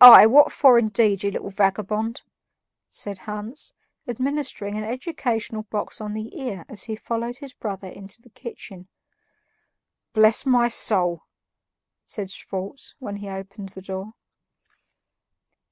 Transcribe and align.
"Aye! 0.00 0.26
what 0.28 0.52
for, 0.52 0.78
indeed, 0.78 1.24
you 1.24 1.32
little 1.32 1.50
vagabond?" 1.50 2.22
said 2.88 3.18
Hans, 3.26 3.72
administering 4.06 4.76
an 4.78 4.84
educational 4.84 5.64
box 5.64 6.00
on 6.00 6.12
the 6.14 6.38
ear 6.40 6.64
as 6.68 6.84
he 6.84 6.94
followed 6.94 7.38
his 7.38 7.52
brother 7.52 7.88
into 7.88 8.22
the 8.22 8.30
kitchen. 8.30 8.86
"Bless 10.12 10.46
my 10.46 10.68
soul!" 10.68 11.24
said 12.04 12.30
Schwartz 12.30 12.94
when 13.00 13.16
he 13.16 13.28
opened 13.28 13.70
the 13.70 13.82
door. 13.82 14.12